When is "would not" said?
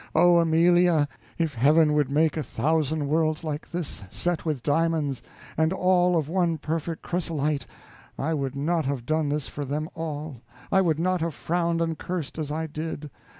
8.33-8.85, 10.81-11.21